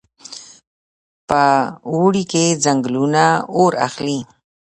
په 1.29 1.43
اوړي 1.93 2.23
کې 2.31 2.45
ځنګلونه 2.63 3.23
اور 3.57 3.73
اخلي. 3.87 4.19